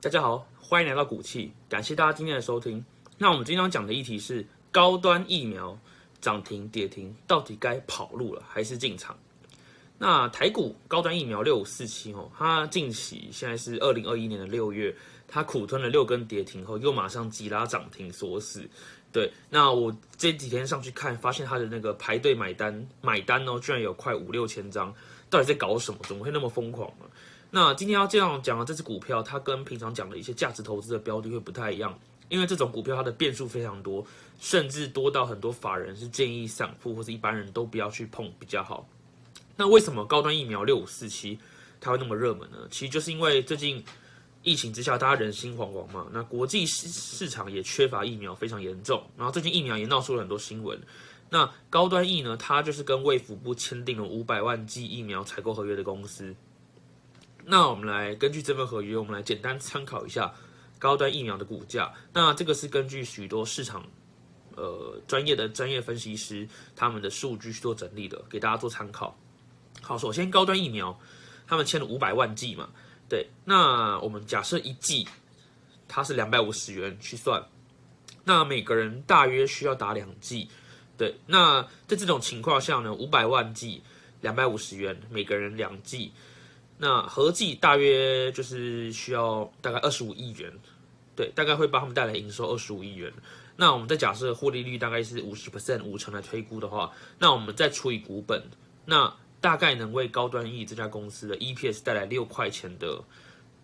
[0.00, 2.84] 大家好，欢迎来到股气，感谢大家今天的收听。
[3.18, 5.78] 那我们今天要讲的议题是高端疫苗
[6.20, 9.16] 涨停跌停，到底该跑路了还是进场？
[10.04, 14.92] 那台股高端疫苗六五四七哦，它近期现在是二零二一年的六月，
[15.28, 18.68] 它苦吞了六根跌停后，又马上急拉涨停锁死。
[19.12, 24.92] 对，那我这几天上去看，发现它的那个排队买单买单哦，居然有快五六千张，
[25.30, 26.00] 到底在搞什么？
[26.02, 27.06] 怎么会那么疯狂呢？
[27.52, 31.96] 那今天要这样讲的这只股票，它跟平常讲的一些价值投资的标的会不太一样，
[32.28, 34.04] 因为这种股票它的变数非常多，
[34.40, 38.84] 甚至多到很多法人是建议散户或者一般人都不要去碰比较好。
[39.56, 41.38] 那为什么高端疫苗六五四七
[41.80, 42.58] 它会那么热门呢？
[42.70, 43.84] 其实就是因为最近
[44.42, 50.80] 疫情之下，大家人心惶惶嘛，那国际市市场也缺乏疫苗非常严重，然后最近疫苗也闹出了很多新闻。
[51.30, 56.34] 那高端疫呢，它就是跟卫福部签订了五百万剂疫苗采购合约的公司。
[57.44, 60.32] 那我们来根据这份合约，我们来简单参考一下
[60.78, 61.92] 高端疫苗的股价。
[62.12, 63.84] 那这个是根据许多市场
[64.56, 69.16] 呃专业的专业分析师他们的数据去做整理的，给大家做参考。
[69.82, 70.98] 好，首先高端疫苗
[71.46, 72.68] 他们签了五百万剂嘛，
[73.08, 75.06] 对，那我们假设一剂
[75.86, 77.44] 它是两百五十元去算，
[78.24, 80.48] 那每个人大约需要打两剂，
[80.96, 83.82] 对，那在这种情况下呢，五百万剂
[84.20, 86.12] 两百五十元，每个人两剂。
[86.78, 90.52] 那合计大约就是需要大概二十五亿元，
[91.14, 93.12] 对，大概会帮他们带来营收二十五亿元。
[93.54, 98.42] 那我们再假设获利率大概是五十 percent 五成来推估的话，那我们再除以股本，
[98.84, 103.02] 那大概能为高端 E 这家公司的 EPS 带来六块钱的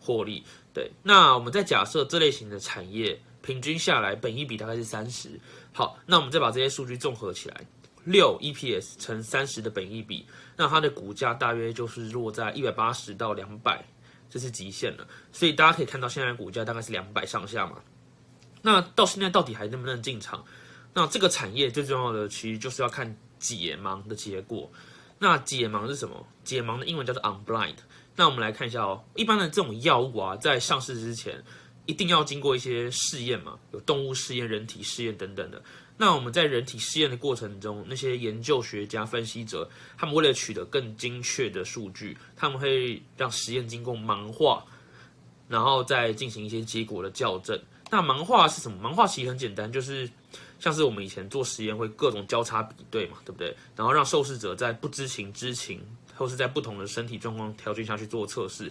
[0.00, 0.42] 获利。
[0.74, 5.38] 对，那我们再假设这类型的产业平均下来本益比大概是三十。
[5.72, 7.64] 好，那我们再把这些数据综合起来。
[8.04, 10.24] 六 EPS 乘三十的本益比，
[10.56, 13.84] 那它的股价大约就是落在一百八十到两百，
[14.30, 15.06] 这是极限了。
[15.32, 17.78] 所以大家可以看到，现在股价大概是两百上下嘛。
[18.62, 20.44] 那到现在到底还能不能进场？
[20.94, 24.70] 那这个产业最重要的其实就是要看解盲的结果。
[25.18, 26.26] 那解盲是什么？
[26.44, 27.76] 解盲的英文叫做 unblind。
[28.14, 31.42] 那我们来看一下哦，一般的这种药物啊，在上市之前
[31.84, 35.62] 一定要经过一些试验嘛，有动物试验、人体试验等等的。
[35.98, 44.64] 那我们在人体试验的过程中，那些研究学家、分析者，他们为了取得更精确的数据，他们会让实验经过盲化，
[45.48, 47.58] 然后再进行一些结果的校正。
[47.90, 48.76] 那盲化是什么？
[48.86, 50.10] 盲化其实很简单，就是
[50.58, 53.54] 像是我们以前做实验会各种交叉比对嘛，对不对？
[53.74, 55.80] 然后让受试者在不知情、知情，
[56.14, 58.70] 或是在不同的身体状况条件下去做测试。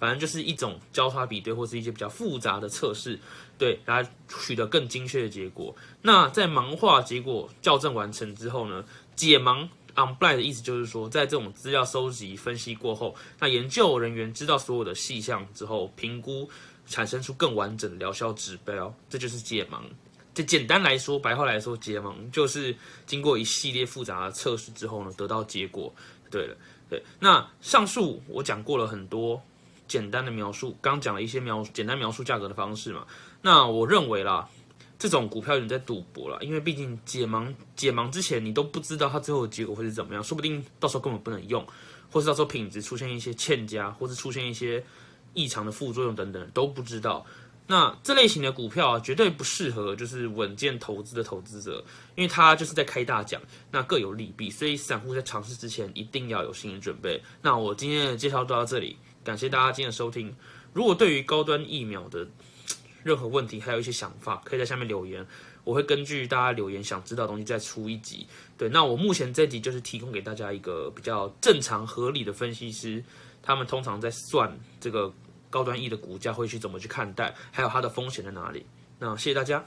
[0.00, 3.18] 反正就是一种交叉比对，或是一些比较复杂的测试，
[3.58, 5.74] 对，来取得更精确的结果。
[6.00, 8.84] 那在盲化结果校正完成之后呢，
[9.16, 16.48] 解盲 unblind 的意思就是说，在这种资料收集分析过后，那研究人员知道所有的细项之后，评估
[16.86, 19.82] 产生出更完整的疗效指标，这就是解盲。
[20.38, 22.72] 就简单来说，白话来说，解盲就是
[23.06, 25.92] 经过一系列复杂的测试之后呢，得到结果。
[26.30, 26.56] 对了，
[26.88, 29.42] 对，那上述我讲过了很多。
[29.88, 33.06] 简单的描述，刚讲了一些描简单描述价格的方式嘛。
[33.40, 34.46] 那我认为啦，
[34.98, 41.66] 这种股票有人在赌博了，因为毕竟解盲解盲之前，你都不知道它最后的结果会是怎么样，说不定到时候根本不能用，
[42.12, 44.84] 或是到时候品质出现一些欠佳，或是出现一些
[45.32, 47.24] 异常的副作用等等都不知道。
[47.70, 51.84] 那这类型的股票啊，绝对不适合就是稳健投资的投资者，
[52.16, 53.40] 因为它就是在开大奖，
[53.70, 57.22] 那各有利弊，所以散户在尝试之前一定要有心理准备。
[57.42, 58.96] 那我今天的介绍就到这里。
[59.22, 60.34] 感谢大家今天的收听。
[60.72, 62.26] 如果对于高端疫苗的
[63.02, 65.26] 任何问题，还有一些想法，可以在下面留言，
[65.62, 68.26] 我会根据大家留言想知道的东西再出一集。
[68.56, 73.04] 对，那我目前这集就是提供给大家一个比较正常合理的分析师，
[73.42, 75.12] 他们通常在算这个
[75.50, 78.66] 高端 E 的股价会去怎么去看待，还有它的风险在哪里。
[78.98, 79.64] 那谢谢大家。